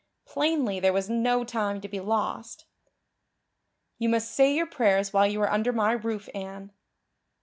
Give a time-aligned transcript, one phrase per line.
[0.25, 2.65] Plainly there was no time to be lost.
[3.99, 6.71] "You must say your prayers while you are under my roof, Anne."